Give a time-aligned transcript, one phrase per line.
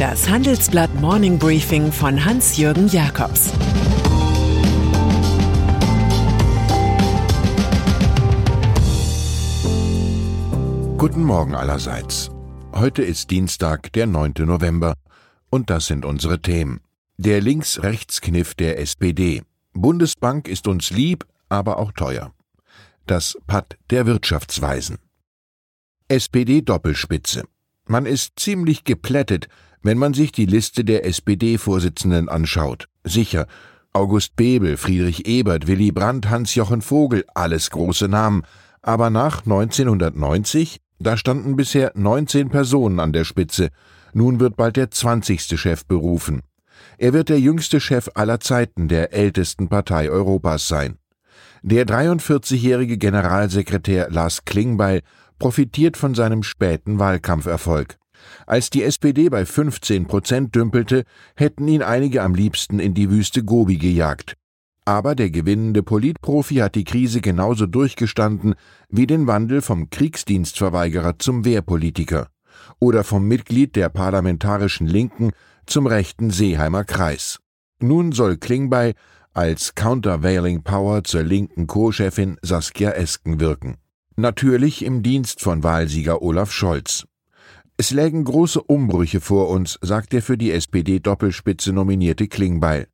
[0.00, 3.52] Das Handelsblatt Morning Briefing von Hans-Jürgen Jakobs
[10.96, 12.30] Guten Morgen allerseits.
[12.72, 14.32] Heute ist Dienstag, der 9.
[14.38, 14.94] November,
[15.50, 16.80] und das sind unsere Themen.
[17.18, 19.42] Der Links-Rechts-Kniff der SPD.
[19.74, 22.32] Bundesbank ist uns lieb, aber auch teuer.
[23.06, 24.96] Das Patt der Wirtschaftsweisen.
[26.08, 27.44] SPD-Doppelspitze.
[27.86, 29.48] Man ist ziemlich geplättet,
[29.82, 32.88] wenn man sich die Liste der SPD-Vorsitzenden anschaut.
[33.04, 33.46] Sicher,
[33.92, 38.42] August Bebel, Friedrich Ebert, Willy Brandt, Hans-Jochen Vogel, alles große Namen.
[38.82, 43.70] Aber nach 1990, da standen bisher 19 Personen an der Spitze.
[44.12, 45.58] Nun wird bald der 20.
[45.58, 46.42] Chef berufen.
[46.98, 50.98] Er wird der jüngste Chef aller Zeiten der ältesten Partei Europas sein.
[51.62, 55.02] Der 43-jährige Generalsekretär Lars Klingbeil
[55.38, 57.99] profitiert von seinem späten Wahlkampferfolg.
[58.46, 61.04] Als die SPD bei 15 Prozent dümpelte,
[61.36, 64.34] hätten ihn einige am liebsten in die Wüste Gobi gejagt.
[64.84, 68.54] Aber der gewinnende Politprofi hat die Krise genauso durchgestanden
[68.88, 72.28] wie den Wandel vom Kriegsdienstverweigerer zum Wehrpolitiker
[72.80, 75.32] oder vom Mitglied der parlamentarischen Linken
[75.66, 77.38] zum rechten Seeheimer Kreis.
[77.80, 78.94] Nun soll Klingbeil
[79.32, 83.76] als Countervailing Power zur linken Co-Chefin Saskia Esken wirken.
[84.16, 87.06] Natürlich im Dienst von Wahlsieger Olaf Scholz.
[87.80, 92.88] Es lägen große Umbrüche vor uns, sagt der für die SPD-Doppelspitze nominierte Klingbeil.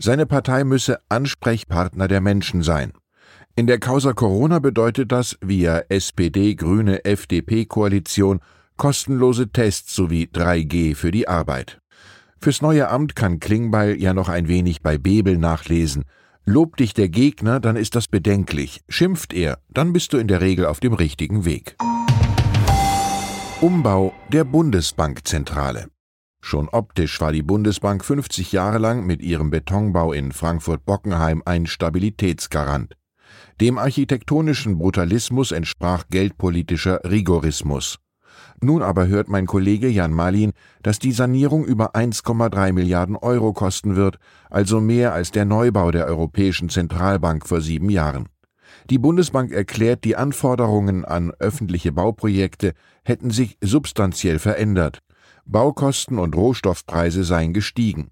[0.00, 2.92] Seine Partei müsse Ansprechpartner der Menschen sein.
[3.54, 8.40] In der Causa Corona bedeutet das via SPD-Grüne-FDP-Koalition
[8.76, 11.78] kostenlose Tests sowie 3G für die Arbeit.
[12.40, 16.02] Fürs neue Amt kann Klingbeil ja noch ein wenig bei Bebel nachlesen.
[16.44, 18.80] Lobt dich der Gegner, dann ist das bedenklich.
[18.88, 21.76] Schimpft er, dann bist du in der Regel auf dem richtigen Weg.
[23.62, 25.86] Umbau der Bundesbankzentrale.
[26.40, 32.96] Schon optisch war die Bundesbank 50 Jahre lang mit ihrem Betonbau in Frankfurt-Bockenheim ein Stabilitätsgarant.
[33.60, 38.00] Dem architektonischen Brutalismus entsprach geldpolitischer Rigorismus.
[38.60, 43.94] Nun aber hört mein Kollege Jan Malin, dass die Sanierung über 1,3 Milliarden Euro kosten
[43.94, 44.18] wird,
[44.50, 48.28] also mehr als der Neubau der Europäischen Zentralbank vor sieben Jahren.
[48.90, 52.74] Die Bundesbank erklärt, die Anforderungen an öffentliche Bauprojekte
[53.04, 55.00] hätten sich substanziell verändert.
[55.44, 58.10] Baukosten und Rohstoffpreise seien gestiegen.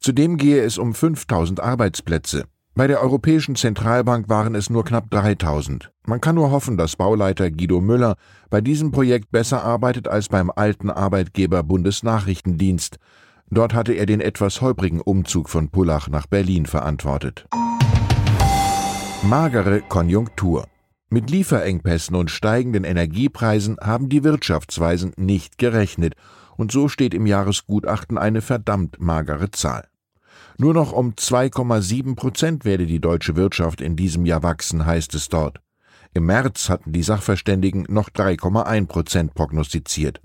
[0.00, 2.44] Zudem gehe es um 5000 Arbeitsplätze.
[2.74, 5.90] Bei der Europäischen Zentralbank waren es nur knapp 3000.
[6.06, 8.14] Man kann nur hoffen, dass Bauleiter Guido Müller
[8.50, 12.98] bei diesem Projekt besser arbeitet als beim alten Arbeitgeber Bundesnachrichtendienst.
[13.50, 17.46] Dort hatte er den etwas holprigen Umzug von Pullach nach Berlin verantwortet.
[19.24, 20.68] Magere Konjunktur.
[21.10, 26.14] Mit Lieferengpässen und steigenden Energiepreisen haben die Wirtschaftsweisen nicht gerechnet,
[26.56, 29.88] und so steht im Jahresgutachten eine verdammt magere Zahl.
[30.56, 35.28] Nur noch um 2,7 Prozent werde die deutsche Wirtschaft in diesem Jahr wachsen, heißt es
[35.28, 35.60] dort.
[36.14, 40.20] Im März hatten die Sachverständigen noch 3,1 Prozent prognostiziert.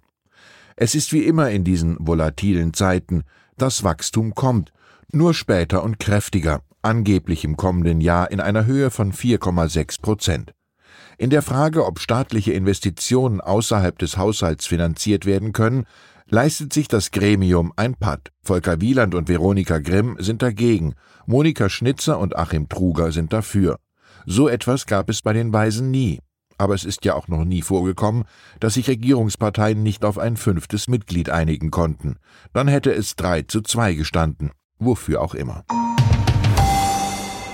[0.76, 3.24] Es ist wie immer in diesen volatilen Zeiten,
[3.58, 4.72] das Wachstum kommt,
[5.12, 10.54] nur später und kräftiger, angeblich im kommenden Jahr in einer Höhe von 4,6 Prozent.
[11.18, 15.86] In der Frage, ob staatliche Investitionen außerhalb des Haushalts finanziert werden können,
[16.30, 18.32] leistet sich das Gremium ein Patt.
[18.42, 23.78] Volker Wieland und Veronika Grimm sind dagegen, Monika Schnitzer und Achim Truger sind dafür.
[24.26, 26.20] So etwas gab es bei den Weisen nie.
[26.58, 28.26] Aber es ist ja auch noch nie vorgekommen,
[28.60, 32.18] dass sich Regierungsparteien nicht auf ein fünftes Mitglied einigen konnten.
[32.54, 34.52] Dann hätte es drei zu zwei gestanden.
[34.80, 35.64] Wofür auch immer.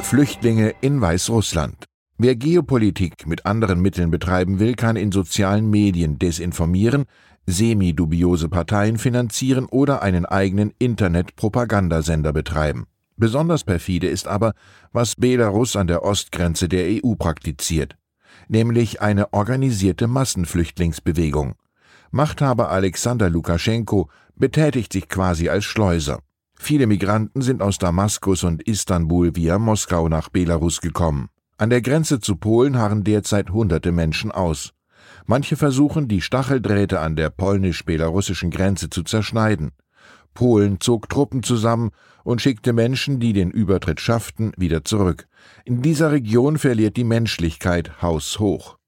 [0.01, 1.85] Flüchtlinge in Weißrussland.
[2.17, 7.05] Wer Geopolitik mit anderen Mitteln betreiben will, kann in sozialen Medien desinformieren,
[7.45, 12.87] semi-dubiose Parteien finanzieren oder einen eigenen Internet-Propagandasender betreiben.
[13.17, 14.53] Besonders perfide ist aber,
[14.91, 17.95] was Belarus an der Ostgrenze der EU praktiziert,
[18.47, 21.55] nämlich eine organisierte Massenflüchtlingsbewegung.
[22.11, 26.19] Machthaber Alexander Lukaschenko betätigt sich quasi als Schleuser.
[26.61, 31.29] Viele Migranten sind aus Damaskus und Istanbul via Moskau nach Belarus gekommen.
[31.57, 34.73] An der Grenze zu Polen harren derzeit hunderte Menschen aus.
[35.25, 39.71] Manche versuchen, die Stacheldrähte an der polnisch-belarussischen Grenze zu zerschneiden.
[40.33, 41.91] Polen zog Truppen zusammen
[42.23, 45.27] und schickte Menschen, die den Übertritt schafften, wieder zurück.
[45.65, 48.78] In dieser Region verliert die Menschlichkeit haushoch.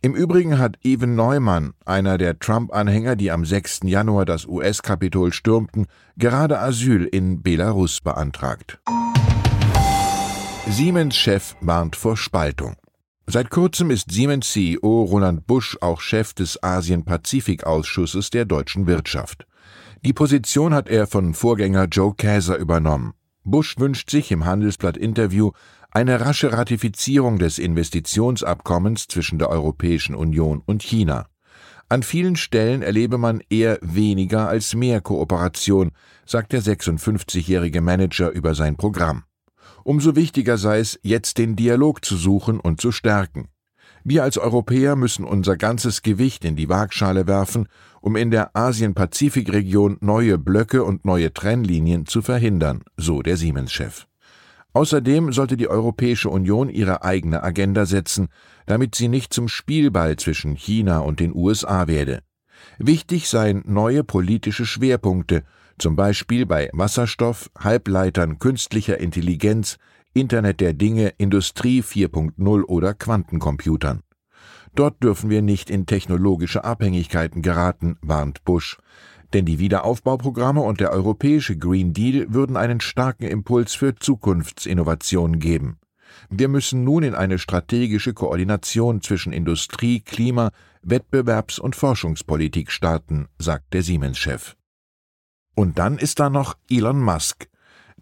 [0.00, 3.80] Im Übrigen hat Evan Neumann, einer der Trump-Anhänger, die am 6.
[3.84, 5.86] Januar das US-Kapitol stürmten,
[6.16, 8.78] gerade Asyl in Belarus beantragt.
[10.68, 12.76] Siemens-Chef warnt vor Spaltung.
[13.26, 19.46] Seit kurzem ist Siemens CEO Roland Busch auch Chef des Asien-Pazifik-Ausschusses der deutschen Wirtschaft.
[20.04, 23.14] Die Position hat er von Vorgänger Joe Käser übernommen.
[23.42, 25.50] Busch wünscht sich im Handelsblatt-Interview
[25.90, 31.26] eine rasche Ratifizierung des Investitionsabkommens zwischen der Europäischen Union und China.
[31.88, 35.92] An vielen Stellen erlebe man eher weniger als mehr Kooperation,
[36.26, 39.24] sagt der 56-jährige Manager über sein Programm.
[39.84, 43.48] Umso wichtiger sei es, jetzt den Dialog zu suchen und zu stärken.
[44.04, 47.68] Wir als Europäer müssen unser ganzes Gewicht in die Waagschale werfen,
[48.02, 54.06] um in der Asien-Pazifik-Region neue Blöcke und neue Trennlinien zu verhindern, so der Siemens-Chef.
[54.78, 58.28] Außerdem sollte die Europäische Union ihre eigene Agenda setzen,
[58.64, 62.22] damit sie nicht zum Spielball zwischen China und den USA werde.
[62.78, 65.42] Wichtig seien neue politische Schwerpunkte,
[65.80, 69.78] zum Beispiel bei Wasserstoff, Halbleitern, künstlicher Intelligenz,
[70.14, 74.04] Internet der Dinge, Industrie 4.0 oder Quantencomputern.
[74.76, 78.78] Dort dürfen wir nicht in technologische Abhängigkeiten geraten, warnt Bush
[79.32, 85.78] denn die Wiederaufbauprogramme und der europäische Green Deal würden einen starken Impuls für Zukunftsinnovationen geben.
[86.30, 90.50] Wir müssen nun in eine strategische Koordination zwischen Industrie, Klima,
[90.82, 94.56] Wettbewerbs- und Forschungspolitik starten, sagt der Siemens-Chef.
[95.54, 97.48] Und dann ist da noch Elon Musk.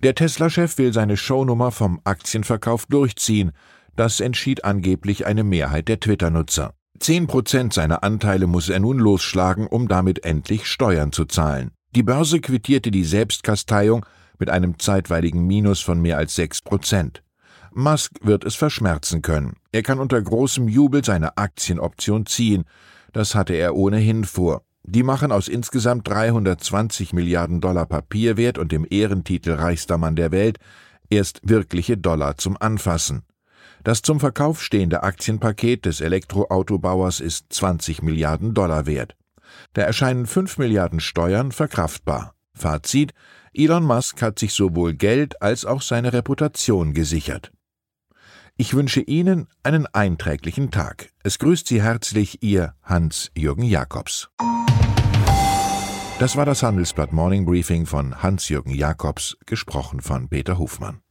[0.03, 3.53] Der Tesla-Chef will seine Shownummer vom Aktienverkauf durchziehen.
[3.97, 6.75] Das entschied angeblich eine Mehrheit der Twitter-Nutzer.
[6.99, 11.71] Zehn Prozent seiner Anteile muss er nun losschlagen, um damit endlich Steuern zu zahlen.
[11.95, 14.05] Die Börse quittierte die Selbstkasteiung
[14.39, 17.23] mit einem zeitweiligen Minus von mehr als sechs Prozent.
[17.73, 19.55] Musk wird es verschmerzen können.
[19.73, 22.65] Er kann unter großem Jubel seine Aktienoption ziehen.
[23.13, 24.63] Das hatte er ohnehin vor.
[24.83, 30.59] Die machen aus insgesamt 320 Milliarden Dollar Papierwert und dem Ehrentitel reichster Mann der Welt
[31.11, 33.23] erst wirkliche Dollar zum Anfassen.
[33.85, 39.17] Das zum Verkauf stehende Aktienpaket des Elektroautobauers ist 20 Milliarden Dollar wert.
[39.73, 42.35] Da erscheinen 5 Milliarden Steuern verkraftbar.
[42.55, 43.13] Fazit:
[43.53, 47.53] Elon Musk hat sich sowohl Geld als auch seine Reputation gesichert.
[48.59, 51.11] Ich wünsche Ihnen einen einträglichen Tag.
[51.23, 54.31] Es grüßt Sie herzlich Ihr Hans-Jürgen Jakobs.
[56.19, 61.03] Das war das Handelsblatt Morning Briefing von Hans-Jürgen Jakobs, gesprochen von Peter Hofmann.